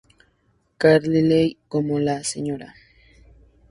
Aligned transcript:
Carlyle 0.79 1.57
como 1.67 1.99
la 1.99 2.23
Sra. 2.23 2.73